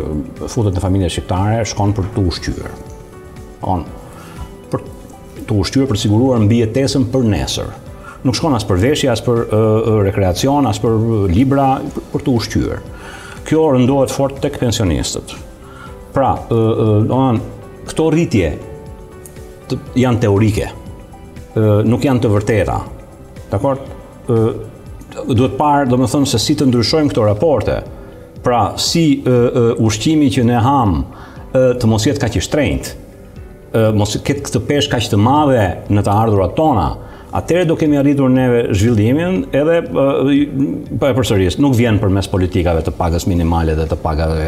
futet 0.49 0.73
në 0.79 0.85
familjet 0.87 1.13
shqiptare 1.17 1.61
shkon 1.71 1.93
për 1.99 2.09
të 2.17 2.25
ushqyer. 2.31 2.73
Don 3.61 3.85
për 4.73 4.87
të 5.51 5.61
ushqyer 5.61 5.87
për 5.93 5.99
të 6.01 6.05
siguruar 6.07 6.41
mbijetesën 6.49 7.05
për 7.13 7.29
nesër 7.37 7.73
nuk 8.25 8.37
shkon 8.37 8.55
as 8.57 8.65
për 8.69 8.81
veshje, 8.85 9.11
as 9.13 9.23
për 9.25 9.41
rekreacion, 10.07 10.67
as 10.69 10.81
për 10.83 10.97
libra, 11.33 11.77
për 12.13 12.25
të 12.27 12.35
ushqyër. 12.37 12.83
Kjo 13.49 13.67
rëndohet 13.75 14.13
fort 14.13 14.41
të 14.43 14.51
pensionistët. 14.61 15.33
Pra, 16.15 16.33
këto 17.91 18.09
rritje 18.13 18.53
janë 20.03 20.23
teorike, 20.27 20.69
nuk 21.89 22.05
janë 22.09 22.25
të 22.25 22.33
vërteta. 22.35 22.81
Dëkord? 23.51 23.89
Duhet 24.31 25.57
parë, 25.59 25.89
do 25.91 25.99
më 25.99 26.11
thëmë, 26.13 26.29
se 26.31 26.39
si 26.39 26.55
të 26.59 26.69
ndryshojmë 26.69 27.11
këto 27.15 27.25
raporte, 27.27 27.81
pra, 28.45 28.73
si 28.79 29.09
ushqimi 29.83 30.29
që 30.35 30.45
ne 30.51 30.61
hamë 30.63 31.67
të 31.81 31.89
mos 31.91 32.05
jetë 32.07 32.23
ka 32.23 32.29
që 32.37 32.45
shtrejnët, 32.47 32.93
mos 33.97 34.17
ketë 34.27 34.45
këtë 34.49 34.61
peshë 34.67 34.91
ka 34.91 35.01
që 35.03 35.13
të 35.15 35.19
madhe 35.23 35.65
në 35.95 36.03
të 36.05 36.13
ardhurat 36.19 36.55
tona, 36.59 36.89
Atëherë 37.31 37.67
do 37.71 37.77
kemi 37.79 37.99
arritur 38.01 38.31
neve 38.35 38.61
zhvillimin 38.75 39.37
edhe 39.55 39.77
pa 40.99 41.11
e 41.11 41.15
përsërisë, 41.15 41.61
nuk 41.63 41.77
vjen 41.79 42.01
përmes 42.03 42.27
politikave 42.31 42.83
të 42.87 42.95
pagës 42.99 43.29
minimale 43.31 43.77
dhe 43.79 43.85
të 43.91 43.99
pagave 44.03 44.47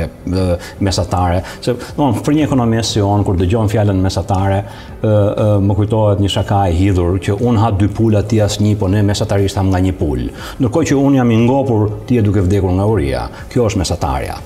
mesatare, 0.83 1.45
se 1.63 1.77
domthonë 1.95 2.25
për 2.27 2.35
një 2.41 2.47
ekonomisë 2.49 2.89
si 2.91 3.05
on 3.07 3.23
kur 3.27 3.39
dëgjojmë 3.39 3.71
fjalën 3.77 4.03
mesatare, 4.07 4.59
më 5.07 5.77
kujtohet 5.79 6.23
një 6.25 6.31
shaka 6.35 6.65
e 6.73 6.79
hidhur 6.81 7.21
që 7.23 7.37
un 7.45 7.61
ha 7.63 7.71
dy 7.79 7.87
pula 7.87 8.25
ti 8.27 8.43
as 8.43 8.59
një, 8.63 8.75
po 8.83 8.91
ne 8.91 9.05
mesatarisht 9.13 9.61
ham 9.63 9.71
nga 9.71 9.83
një 9.87 9.93
pul. 10.03 10.27
nërkoj 10.59 10.85
që 10.91 10.99
un 10.99 11.21
jam 11.21 11.31
i 11.31 11.39
ngopur 11.45 11.87
ti 12.11 12.19
e 12.19 12.23
duke 12.27 12.43
vdekur 12.43 12.75
nga 12.81 12.87
uria. 12.91 13.23
Kjo 13.53 13.69
është 13.71 13.79
mesatarja. 13.83 14.41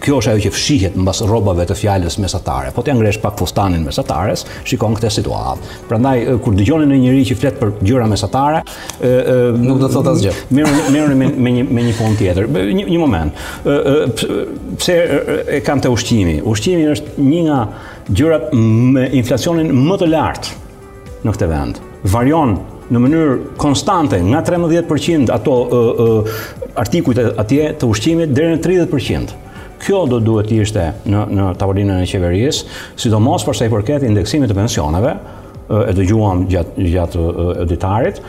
Kjo 0.00 0.16
është 0.22 0.30
ajo 0.32 0.42
që 0.46 0.50
fshihet 0.54 0.94
mbas 0.96 1.18
rrobave 1.26 1.66
të 1.68 1.74
fjalës 1.76 2.14
mesatare. 2.22 2.70
Po 2.72 2.80
ti 2.86 2.94
ngresh 2.96 3.18
pak 3.20 3.34
fustanin 3.40 3.82
mesatares, 3.84 4.46
shikon 4.68 4.94
këtë 4.96 5.10
situatë. 5.18 5.72
Prandaj 5.90 6.14
kur 6.44 6.56
dëgjoni 6.56 6.86
në 6.88 6.98
njëri 7.02 7.24
që 7.30 7.36
flet 7.42 7.58
për 7.60 7.74
gjëra 7.84 8.06
mesatare, 8.08 8.62
ë 9.04 9.34
nuk 9.60 9.82
do 9.82 9.90
të 9.90 9.94
thotë 9.98 10.14
asgjë. 10.14 10.32
Merë 10.56 10.84
merë 10.96 11.18
me 11.20 11.28
me 11.48 11.52
një 11.58 11.64
me 11.68 11.84
një 11.90 12.10
tjetër. 12.22 12.48
Një, 12.54 12.86
një 12.94 13.00
moment. 13.00 13.46
ë 13.64 13.98
pse 14.80 14.96
e 15.58 15.60
kanë 15.68 15.84
të 15.84 15.92
ushqimi? 15.92 16.38
Ushqimi 16.48 16.88
është 16.94 17.16
një 17.20 17.40
nga 17.50 17.60
gjërat 18.08 18.56
me 18.56 19.04
inflacionin 19.20 19.70
më 19.84 20.00
të 20.00 20.10
lartë 20.16 20.56
në 21.28 21.36
këtë 21.36 21.50
vend. 21.52 21.82
Varion 22.14 22.56
në 22.90 22.98
mënyrë 23.04 23.36
konstante 23.60 24.16
nga 24.24 24.40
13% 24.48 25.28
ato 25.36 25.58
ë 25.60 26.08
ë 26.08 26.74
artikujt 26.80 27.20
atje 27.42 27.70
të 27.76 27.92
ushqimit 27.92 28.32
deri 28.32 28.56
në 28.56 28.64
30%. 28.88 29.36
Kjo 29.80 30.00
do 30.10 30.18
duhet 30.20 30.50
i 30.52 30.58
ishte 30.62 30.84
në 31.08 31.22
në 31.30 31.46
tavolinën 31.60 32.02
e 32.02 32.08
qeverisë, 32.08 32.80
sidomos 33.00 33.46
për 33.46 33.56
sa 33.58 33.68
i 33.68 33.72
përket 33.72 34.04
indeksimit 34.04 34.50
të 34.52 34.56
pensioneve, 34.58 35.16
e 35.70 35.94
dëgjuam 35.94 36.44
gjatë 36.50 36.84
gjatë 36.92 37.24
auditarit, 37.62 38.20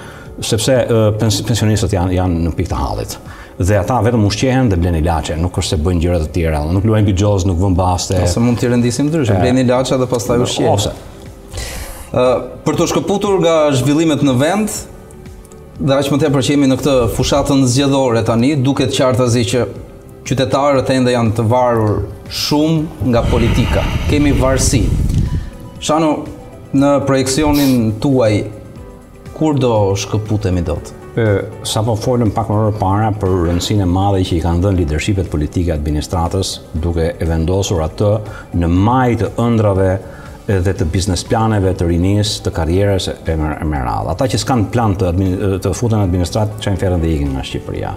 sepse 0.46 0.76
pensionistët 1.20 1.96
janë 1.98 2.16
janë 2.20 2.42
në 2.48 2.52
pikë 2.58 2.72
të 2.72 2.80
hallit 2.82 3.18
dhe 3.62 3.76
ata 3.78 4.00
vetëm 4.02 4.24
ushqehen 4.26 4.70
dhe 4.72 4.78
bleni 4.82 5.04
ilaçe, 5.04 5.36
nuk 5.38 5.60
është 5.60 5.76
se 5.76 5.78
bëjnë 5.86 6.00
gjëra 6.02 6.22
të 6.24 6.30
tjera, 6.34 6.62
nuk 6.74 6.86
luajnë 6.88 7.06
bigjoz, 7.12 7.44
nuk 7.46 7.60
vënë 7.62 7.78
baste. 7.78 8.16
Ose 8.26 8.42
mund 8.42 8.58
t'i 8.58 8.70
rendisim 8.72 9.06
ndryshe, 9.12 9.36
bleni 9.38 9.62
ilaçe 9.62 10.00
dhe 10.02 10.08
pastaj 10.10 10.42
ushqehen. 10.42 10.70
Ose. 10.72 10.90
Ë, 10.90 12.24
për 12.66 12.80
të 12.80 12.88
shkëputur 12.90 13.36
nga 13.44 13.54
zhvillimet 13.78 14.24
në 14.26 14.34
vend, 14.42 14.80
dhe 15.78 15.94
aq 16.00 16.10
më 16.10 16.22
tepër 16.24 16.48
që 16.48 16.56
jemi 16.56 16.72
në 16.72 16.80
këtë 16.82 16.96
fushatën 17.20 17.62
zgjedhore 17.76 18.26
tani, 18.32 18.56
duket 18.66 18.96
qartë 18.98 19.30
që 19.54 19.68
Qytetarët 20.24 20.90
e 20.94 21.00
ndë 21.02 21.14
janë 21.16 21.32
të 21.40 21.44
varur 21.50 21.94
shumë 22.38 23.08
nga 23.10 23.24
politika. 23.32 23.82
Kemi 24.08 24.36
varësi. 24.38 24.84
Shano, 25.82 26.10
në 26.78 26.90
projekcionin 27.08 27.88
tuaj, 28.04 28.34
kur 29.36 29.56
do 29.58 29.72
shkëputemi 30.04 30.62
i 30.62 30.68
do 30.72 30.78
të? 30.82 30.98
sa 31.68 31.82
po 31.84 31.92
folëm 32.00 32.30
pak 32.32 32.48
më 32.48 32.56
rrë 32.56 32.78
para 32.80 33.10
për 33.20 33.34
rëndësine 33.50 33.84
madhe 33.84 34.22
që 34.30 34.38
i 34.38 34.44
kanë 34.46 34.62
dhënë 34.64 34.78
lidershipet 34.80 35.28
politike 35.28 35.74
administratës 35.74 36.52
duke 36.86 37.10
e 37.20 37.26
vendosur 37.28 37.82
atë 37.84 38.12
në 38.56 38.70
maj 38.72 39.10
të 39.20 39.28
ëndrave 39.44 39.90
dhe 40.48 40.72
të 40.80 40.88
biznes 40.94 41.26
planeve 41.28 41.74
të 41.76 41.90
rinis, 41.90 42.38
të 42.46 42.54
karjeres 42.56 43.10
e 43.12 43.36
mëralë. 43.42 44.14
Ata 44.16 44.30
që 44.32 44.40
s'kanë 44.40 44.72
plan 44.72 44.96
të, 44.98 45.12
të 45.68 45.76
futën 45.76 46.00
administratë 46.06 46.64
që 46.64 46.72
e 46.72 46.78
në 46.78 46.82
ferën 46.86 47.04
dhe 47.04 47.12
ikin 47.18 47.34
nga 47.36 47.44
Shqipëria 47.50 47.92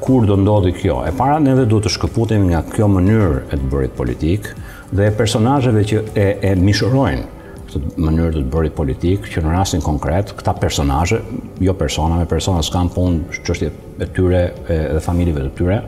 kur 0.00 0.26
do 0.26 0.36
ndodhi 0.36 0.72
kjo. 0.72 1.00
E 1.08 1.12
para 1.18 1.38
ne 1.42 1.54
vetë 1.56 1.70
duhet 1.70 1.86
të 1.88 1.92
shkëputim 1.96 2.44
nga 2.50 2.60
kjo 2.72 2.86
mënyrë 2.92 3.40
e 3.48 3.58
të 3.58 3.70
bërit 3.72 3.94
politik 3.98 4.46
dhe 4.94 5.08
e 5.08 5.14
personazheve 5.18 5.82
që 5.90 6.02
e 6.14 6.26
e 6.52 6.52
mishurojnë 6.58 7.24
këtë 7.72 8.02
mënyrë 8.04 8.34
të 8.36 8.40
të 8.42 8.52
bërit 8.52 8.74
politik, 8.76 9.26
që 9.32 9.42
në 9.46 9.52
rastin 9.54 9.80
konkret 9.80 10.34
këta 10.36 10.52
personazhe, 10.60 11.22
jo 11.64 11.72
persona, 11.74 12.18
me 12.20 12.26
persona 12.28 12.60
që 12.62 12.74
kanë 12.74 12.92
punë 12.92 13.40
qështje 13.48 13.70
e 14.04 14.08
tyre 14.12 14.42
e 14.68 14.76
dhe 14.98 15.00
familjeve 15.00 15.46
të 15.46 15.52
tyre, 15.56 15.78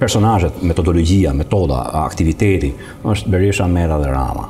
personazhet, 0.00 0.58
metodologjia, 0.66 1.30
metoda, 1.36 1.84
aktiviteti, 2.02 2.72
është 3.06 3.30
Berisha 3.30 3.68
Mera 3.70 4.00
dhe 4.02 4.10
Rama. 4.10 4.48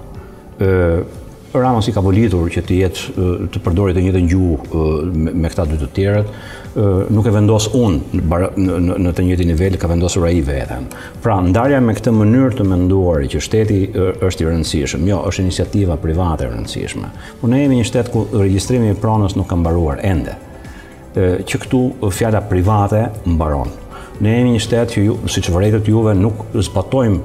ë 0.61 1.20
Ramos 1.53 1.89
i 1.91 1.93
ka 1.93 1.99
volitur 2.03 2.47
që 2.53 2.61
të 2.63 2.77
jetë 2.81 3.23
të 3.51 3.61
përdorit 3.65 3.97
të 3.99 4.05
njëtë 4.05 4.21
njuhë 4.23 4.83
me 5.35 5.49
këta 5.51 5.65
dy 5.67 5.79
të 5.81 5.89
tjerët, 5.97 6.29
nuk 7.11 7.27
e 7.27 7.33
vendos 7.35 7.65
unë 7.75 8.21
në 9.03 9.13
të 9.19 9.25
njëti 9.27 9.47
nivel, 9.49 9.75
ka 9.83 9.89
vendosur 9.91 10.29
a 10.29 10.31
i 10.31 10.45
vetën. 10.47 10.85
Pra, 11.25 11.41
ndarja 11.43 11.81
me 11.83 11.97
këtë 11.99 12.13
mënyrë 12.15 12.53
të 12.61 12.67
menduar 12.71 13.25
që 13.33 13.43
shteti 13.43 13.81
është 14.23 14.45
i 14.45 14.49
rëndësishëm, 14.53 15.09
jo, 15.11 15.19
është 15.27 15.43
inisiativa 15.49 15.99
private 15.99 16.47
rëndësishme. 16.53 17.11
Po 17.41 17.51
ne 17.51 17.65
jemi 17.65 17.81
një 17.81 17.89
shtetë 17.91 18.15
ku 18.15 18.23
registrimi 18.45 18.93
i 18.95 19.01
pronës 19.03 19.35
nuk 19.39 19.51
ka 19.51 19.59
mbaruar 19.59 20.05
ende, 20.07 20.39
që 21.19 21.61
këtu 21.67 21.83
fjalla 22.15 22.45
private 22.53 23.09
mbaron. 23.27 23.75
Ne 24.23 24.39
jemi 24.39 24.55
një 24.55 24.63
shtetë 24.69 24.95
që, 24.95 25.05
ju, 25.09 25.19
si 25.27 25.43
që 25.43 25.83
juve, 25.91 26.15
nuk 26.15 26.47
zbatojmë 26.55 27.19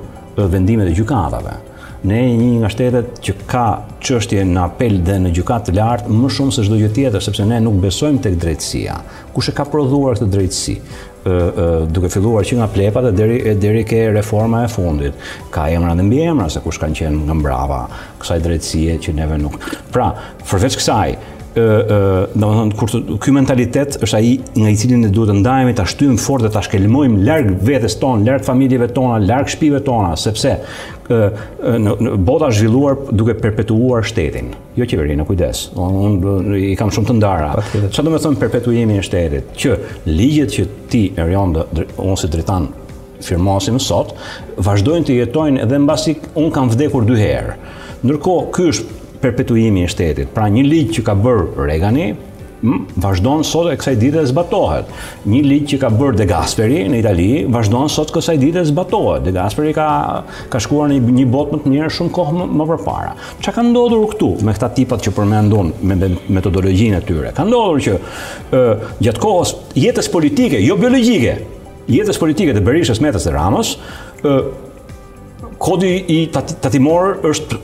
vendimet 0.49 0.89
e 0.89 0.97
gjykatave 0.97 1.55
ne 2.03 2.19
e 2.19 2.35
një 2.35 2.47
nga 2.61 2.69
shtetet 2.71 3.17
që 3.23 3.35
ka 3.49 3.65
qështje 4.05 4.43
në 4.47 4.61
apel 4.65 4.99
dhe 5.07 5.17
në 5.23 5.31
gjukat 5.37 5.69
të 5.69 5.75
lartë 5.77 6.13
më 6.13 6.31
shumë 6.35 6.55
se 6.55 6.65
shdo 6.67 6.79
gjë 6.81 6.93
tjetër, 6.95 7.23
sepse 7.23 7.45
ne 7.49 7.59
nuk 7.63 7.79
besojmë 7.83 8.21
të 8.25 8.33
drejtësia. 8.41 8.97
Kushe 9.35 9.55
ka 9.57 9.67
prodhuar 9.71 10.17
këtë 10.19 10.33
drejtësi? 10.35 10.77
duke 11.89 12.05
filluar 12.13 12.45
që 12.45 12.57
nga 12.59 12.65
plepat 12.69 13.07
e 13.09 13.11
deri, 13.17 13.37
deri 13.57 13.79
ke 13.89 13.97
reforma 14.13 14.59
e 14.61 14.67
fundit. 14.69 15.15
Ka 15.49 15.63
emra 15.73 15.95
dhe 15.97 16.03
mbi 16.05 16.19
emra 16.21 16.45
se 16.53 16.61
kush 16.61 16.77
kanë 16.77 16.99
qenë 16.99 17.23
nga 17.25 17.33
mbrava 17.39 17.79
kësaj 18.21 18.37
drejtësie 18.45 18.99
që 19.01 19.13
neve 19.17 19.39
nuk... 19.41 19.57
Pra, 19.89 20.11
fërveç 20.45 20.77
kësaj, 20.77 21.15
domethënë 21.55 22.75
kur 22.77 22.91
ky 23.23 23.31
mentalitet 23.35 23.95
është 24.03 24.17
ai 24.17 24.31
nga 24.59 24.71
i 24.73 24.79
cili 24.79 24.97
ne 24.99 25.09
duhet 25.13 25.29
të 25.31 25.35
ndajemi, 25.39 25.73
ta 25.77 25.85
shtyjmë 25.87 26.17
fort 26.19 26.43
dhe 26.43 26.49
ta 26.51 26.61
shkelmojmë 26.65 27.21
larg 27.23 27.53
vetes 27.63 27.95
tonë, 28.01 28.25
larg 28.27 28.43
familjeve 28.43 28.89
tona, 28.95 29.21
larg 29.23 29.47
shtëpive 29.53 29.79
tona, 29.85 30.15
sepse 30.19 30.51
ë 30.51 31.19
në, 31.79 31.93
në 32.01 32.15
bota 32.27 32.49
zhvilluar 32.55 32.97
duke 33.15 33.37
perpetuuar 33.39 34.03
shtetin, 34.09 34.51
jo 34.75 34.87
qeverinë, 34.89 35.25
kujdes. 35.29 35.67
Unë 35.79 36.33
un, 36.33 36.51
i 36.59 36.73
kam 36.79 36.91
shumë 36.91 37.11
të 37.11 37.15
ndara. 37.21 37.53
Çfarë 37.71 38.09
do 38.09 38.17
të 38.17 38.21
thonë 38.25 38.41
perpetuimi 38.43 38.99
i 38.99 39.05
shtetit? 39.05 39.55
Që 39.61 39.77
ligjet 40.11 40.57
që 40.57 40.67
ti 40.91 41.03
Erion 41.21 41.55
unë 41.55 42.19
si 42.19 42.33
dritan 42.35 42.67
firmosim 43.25 43.79
sot 43.79 44.11
vazhdojnë 44.61 45.07
të 45.07 45.15
jetojnë 45.21 45.63
edhe 45.63 45.79
mbasi 45.85 46.17
un 46.37 46.51
kam 46.53 46.67
vdekur 46.73 47.07
dy 47.07 47.15
herë. 47.21 47.55
Ndërkohë, 48.03 48.49
ky 48.53 48.67
është 48.73 49.01
perpetuimi 49.25 49.83
i 49.85 49.89
shtetit. 49.89 50.29
Pra 50.35 50.47
një 50.51 50.63
ligj 50.69 50.95
që 50.99 51.03
ka 51.09 51.15
bër 51.19 51.45
Regani, 51.65 52.11
vazhdon 52.95 53.43
sot 53.45 53.67
e 53.69 53.75
kësaj 53.77 53.93
dite 54.01 54.21
zbatohet. 54.25 54.87
Një 55.29 55.41
ligj 55.45 55.65
që 55.73 55.79
ka 55.83 55.89
bër 55.93 56.15
De 56.17 56.25
Gasperi 56.29 56.83
në 56.89 56.99
Itali, 57.01 57.27
vazhdon 57.53 57.91
sot 57.93 58.13
kësaj 58.15 58.37
dite 58.41 58.63
zbatohet. 58.65 59.25
De 59.27 59.33
Gasperi 59.35 59.73
ka 59.75 59.87
ka 60.51 60.61
shkuar 60.63 60.89
në 60.89 60.97
një 61.09 61.25
botë 61.35 61.55
më 61.55 61.61
të 61.65 61.73
mirë 61.75 61.91
shumë 61.97 62.13
kohë 62.15 62.35
më, 62.39 62.47
më 62.61 62.67
përpara. 62.71 63.13
Çka 63.39 63.55
ka 63.59 63.65
ndodhur 63.69 64.07
këtu 64.15 64.31
me 64.45 64.55
këta 64.57 64.71
tipat 64.79 65.05
që 65.07 65.15
përmendon 65.19 65.73
me, 65.81 65.99
me 66.03 66.11
metodologjinë 66.39 67.01
e 67.01 67.05
tyre? 67.09 67.33
Ka 67.37 67.45
ndodhur 67.49 67.83
që 67.85 67.97
ë 68.49 68.65
gjatë 69.09 69.25
kohës 69.27 69.55
jetës 69.85 70.11
politike, 70.15 70.61
jo 70.65 70.79
biologjike, 70.81 71.37
jetës 71.97 72.21
politike 72.21 72.55
të 72.57 72.65
Berishës, 72.65 73.03
Metës 73.03 73.29
dhe 73.29 73.35
Ramës, 73.35 73.75
kodi 75.65 75.95
i 76.11 76.17
tatimor 76.61 77.15
është 77.25 77.59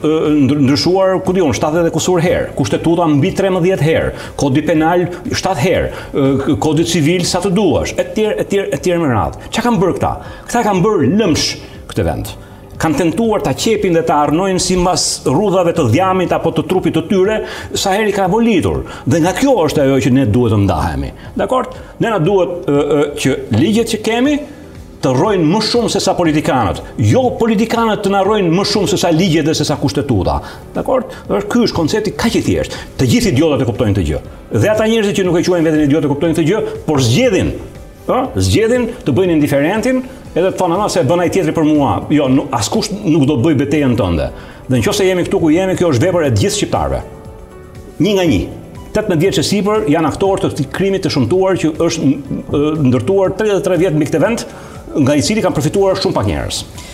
ndryshuar 0.50 1.20
ku 1.26 1.36
diun 1.38 1.54
70 1.56 1.86
dhe 1.86 1.92
kusur 1.94 2.22
herë, 2.24 2.48
kushtetuta 2.58 3.06
mbi 3.14 3.30
13 3.38 3.84
herë, 3.86 4.14
kodi 4.42 4.64
penal 4.66 5.06
7 5.30 5.58
herë, 5.62 5.90
kodi 6.64 6.86
civil 6.90 7.26
sa 7.30 7.42
të 7.44 7.52
duash, 7.58 7.94
etj, 8.02 8.24
etj, 8.46 8.62
etj 8.80 8.96
me 9.02 9.10
radhë. 9.12 9.50
Çfarë 9.54 9.66
kanë 9.70 9.82
bërë 9.84 9.96
këta? 10.00 10.14
Këta 10.48 10.64
kam 10.66 10.72
kanë 10.72 10.86
bërë 10.88 11.10
lëmsh 11.20 11.52
këtë 11.94 12.06
vend 12.10 12.40
kanë 12.82 12.98
tentuar 12.98 13.44
ta 13.46 13.52
qepin 13.54 13.94
dhe 13.94 14.02
ta 14.08 14.16
arnojnë 14.24 14.58
si 14.64 14.74
mbas 14.82 15.04
rudhave 15.30 15.70
të 15.78 15.84
dhjamit 15.94 16.32
apo 16.34 16.50
të 16.58 16.64
trupit 16.66 16.96
të 16.98 17.04
tyre, 17.12 17.36
sa 17.78 17.92
heri 17.94 18.10
ka 18.16 18.26
volitur. 18.32 18.80
Dhe 19.06 19.20
nga 19.22 19.36
kjo 19.38 19.54
është 19.68 19.84
ajo 19.84 20.00
që 20.08 20.14
ne 20.16 20.24
duhet 20.34 20.56
të 20.56 20.60
ndahemi. 20.64 21.12
Dakor, 21.38 21.70
Ne 22.02 22.10
na 22.10 22.18
duhet 22.18 22.66
uh, 22.72 22.80
uh, 22.82 23.04
që 23.22 23.36
ligjet 23.54 23.92
që 23.94 24.00
kemi, 24.02 24.34
të 25.02 25.12
rojnë 25.18 25.48
më 25.50 25.60
shumë 25.66 25.90
se 25.96 26.02
sa 26.04 26.14
politikanët. 26.18 26.80
Jo 27.10 27.24
politikanët 27.40 28.04
të 28.06 28.12
në 28.14 28.22
rrojnë 28.26 28.54
më 28.54 28.66
shumë 28.70 28.92
se 28.94 29.00
sa 29.02 29.10
ligje 29.14 29.42
dhe 29.48 29.56
se 29.58 29.66
sa 29.66 29.78
kushtetuta. 29.82 30.38
Dakor? 30.76 31.08
Dhe 31.30 31.40
është 31.40 31.50
kësh 31.54 31.74
koncepti 31.78 32.14
ka 32.14 32.30
që 32.34 32.44
thjeshtë. 32.46 32.82
Të 33.00 33.08
gjithë 33.10 33.32
idiotët 33.34 33.66
e 33.66 33.70
kuptojnë 33.72 33.98
të 33.98 34.04
gjë. 34.12 34.22
Dhe 34.62 34.70
ata 34.76 34.88
njerëzit 34.92 35.18
që 35.18 35.26
nuk 35.26 35.40
e 35.40 35.44
quajnë 35.48 35.70
veten 35.70 35.84
idiotë 35.88 36.12
kuptojnë 36.14 36.38
të 36.42 36.48
gjë, 36.50 36.64
por 36.88 37.02
zgjedhin 37.08 37.54
zgjedhin 38.42 38.88
të 39.06 39.14
bëjnë 39.16 39.36
indiferentin, 39.38 40.00
edhe 40.34 40.48
të 40.52 40.58
thonë 40.60 40.74
ama 40.76 40.88
se 40.92 41.04
bën 41.08 41.22
ai 41.24 41.30
tjetri 41.34 41.54
për 41.56 41.66
mua. 41.68 41.92
Jo, 42.14 42.26
askush 42.58 42.90
nuk 43.06 43.26
do 43.30 43.38
të 43.38 43.46
bëj 43.46 43.60
betejën 43.64 43.94
tënde. 44.00 44.26
Dhe 44.70 44.80
nëse 44.82 45.06
jemi 45.08 45.24
këtu 45.28 45.40
ku 45.42 45.52
jemi, 45.54 45.78
kjo 45.80 45.92
është 45.96 46.08
vepër 46.10 46.26
e 46.28 46.32
gjithë 46.36 46.58
shqiptarëve. 46.60 47.04
Një 48.04 48.16
nga 48.18 48.28
një. 48.34 48.42
18 48.92 49.22
vjetë 49.22 49.38
që 49.38 49.44
sipër 49.48 49.86
janë 49.88 50.10
aktorë 50.10 50.50
të 50.52 50.66
krimit 50.76 51.06
të 51.06 51.12
shumtuar 51.16 51.56
që 51.62 51.70
është 51.80 52.10
ndërtuar 52.90 53.32
33 53.40 53.78
vjetë 53.86 54.02
në 54.02 54.08
këtë 54.10 54.20
vend, 54.20 54.42
nga 55.00 55.16
i 55.16 55.24
cili 55.24 55.44
kanë 55.44 55.58
përfituar 55.60 56.02
shumë 56.02 56.18
pak 56.20 56.32
njerëz. 56.32 56.90